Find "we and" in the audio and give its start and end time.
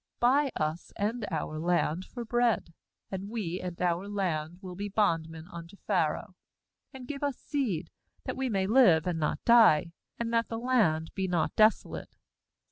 3.29-3.79